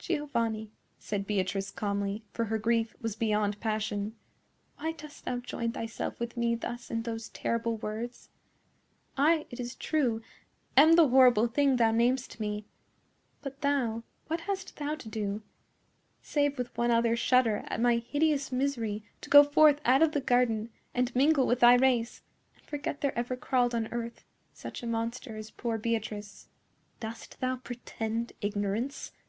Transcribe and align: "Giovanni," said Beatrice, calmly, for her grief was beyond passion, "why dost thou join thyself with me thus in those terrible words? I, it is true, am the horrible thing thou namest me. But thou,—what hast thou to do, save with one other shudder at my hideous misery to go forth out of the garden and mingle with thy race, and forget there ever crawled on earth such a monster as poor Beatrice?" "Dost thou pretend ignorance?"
"Giovanni," 0.00 0.72
said 0.98 1.24
Beatrice, 1.24 1.70
calmly, 1.70 2.24
for 2.32 2.46
her 2.46 2.58
grief 2.58 2.96
was 3.00 3.14
beyond 3.14 3.60
passion, 3.60 4.16
"why 4.76 4.90
dost 4.90 5.24
thou 5.24 5.36
join 5.36 5.70
thyself 5.70 6.18
with 6.18 6.36
me 6.36 6.56
thus 6.56 6.90
in 6.90 7.02
those 7.02 7.28
terrible 7.28 7.76
words? 7.76 8.28
I, 9.16 9.46
it 9.50 9.60
is 9.60 9.76
true, 9.76 10.20
am 10.76 10.94
the 10.94 11.06
horrible 11.06 11.46
thing 11.46 11.76
thou 11.76 11.92
namest 11.92 12.40
me. 12.40 12.64
But 13.40 13.60
thou,—what 13.60 14.40
hast 14.40 14.78
thou 14.78 14.96
to 14.96 15.08
do, 15.08 15.42
save 16.22 16.58
with 16.58 16.76
one 16.76 16.90
other 16.90 17.14
shudder 17.14 17.62
at 17.68 17.80
my 17.80 17.98
hideous 17.98 18.50
misery 18.50 19.04
to 19.20 19.30
go 19.30 19.44
forth 19.44 19.80
out 19.84 20.02
of 20.02 20.10
the 20.10 20.20
garden 20.20 20.70
and 20.92 21.14
mingle 21.14 21.46
with 21.46 21.60
thy 21.60 21.74
race, 21.76 22.20
and 22.56 22.64
forget 22.64 23.00
there 23.00 23.16
ever 23.16 23.36
crawled 23.36 23.76
on 23.76 23.86
earth 23.92 24.24
such 24.52 24.82
a 24.82 24.88
monster 24.88 25.36
as 25.36 25.52
poor 25.52 25.78
Beatrice?" 25.78 26.48
"Dost 26.98 27.38
thou 27.38 27.58
pretend 27.58 28.32
ignorance?" 28.40 29.12